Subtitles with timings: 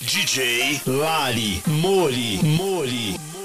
[0.00, 3.37] DJ Lali Mori Mori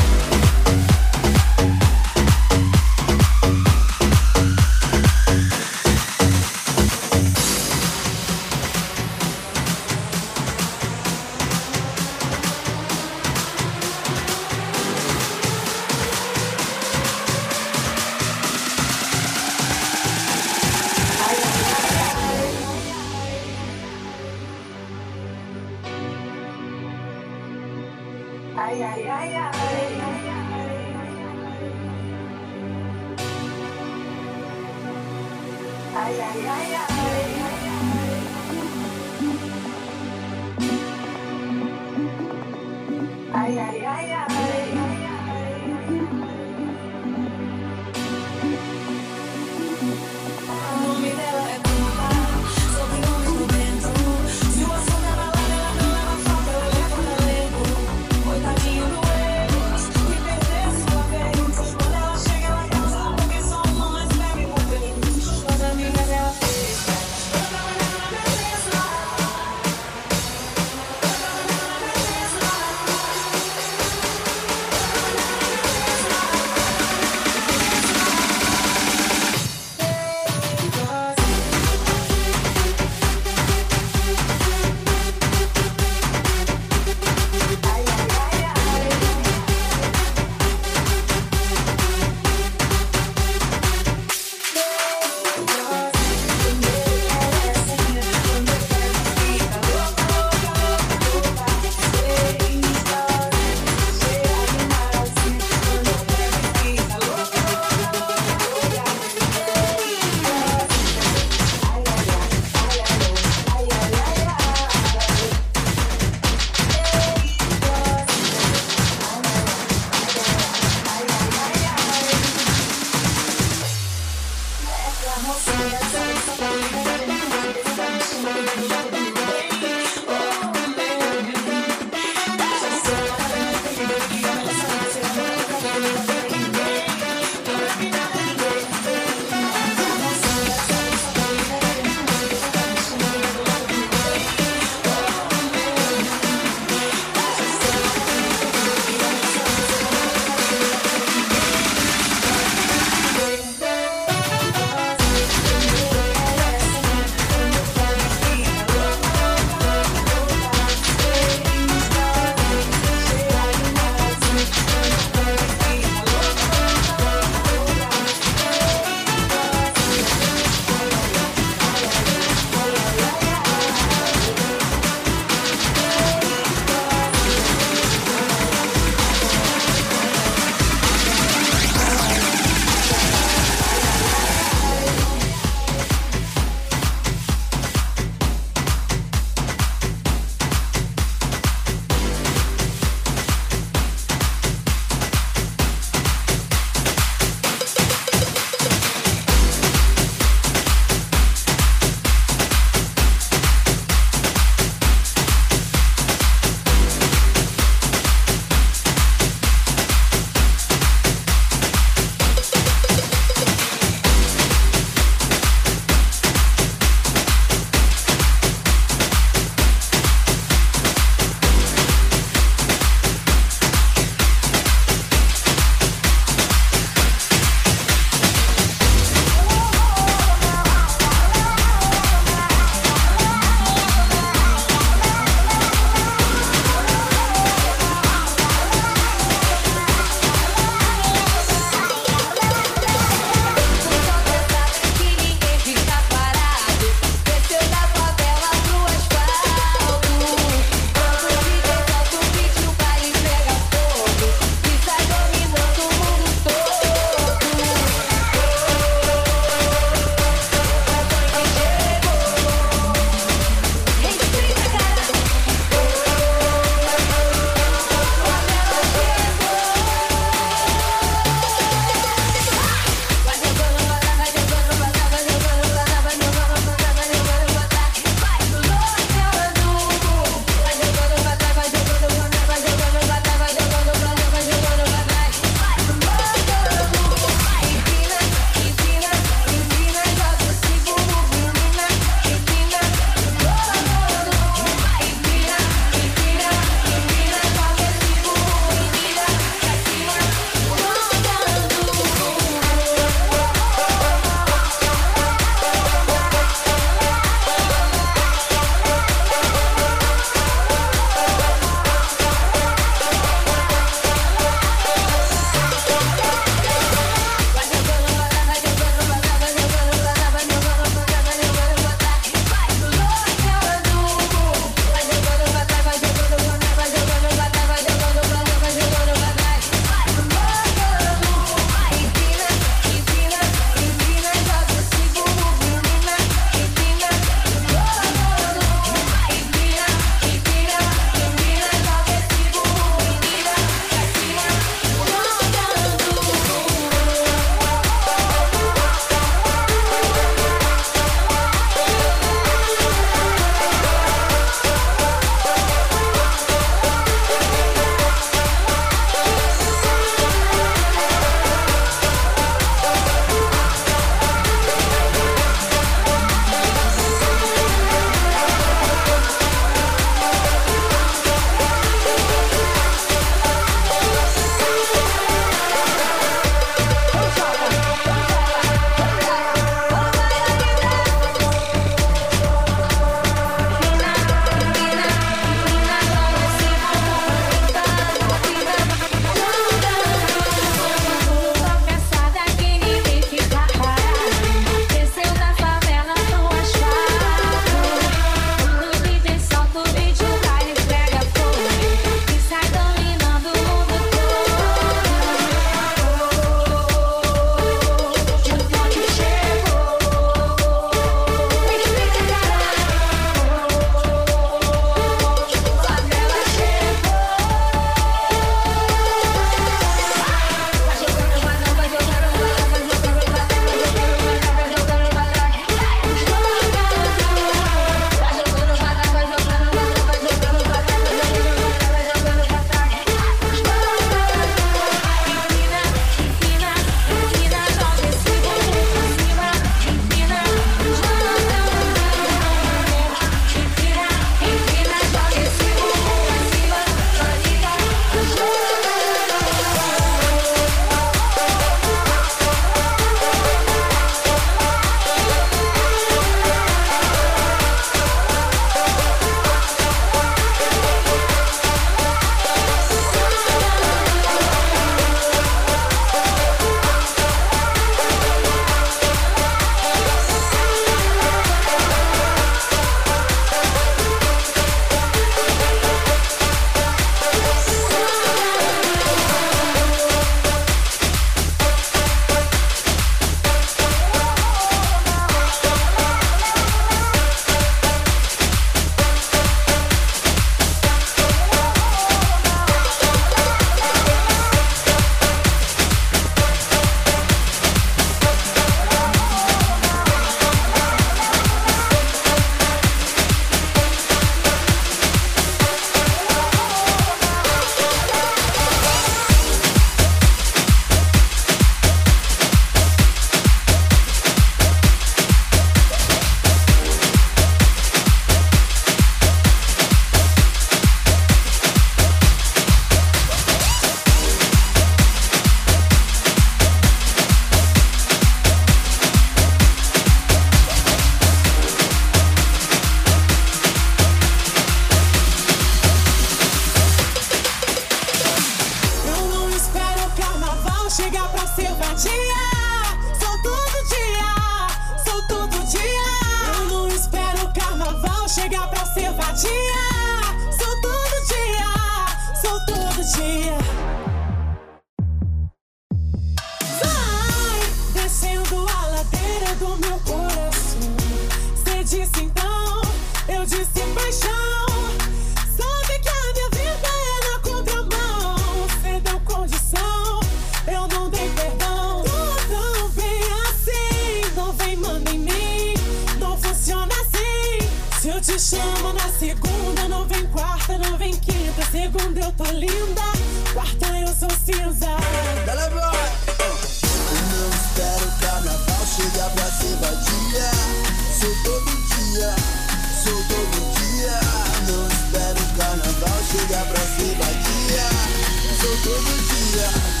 [598.83, 600.00] todo dia.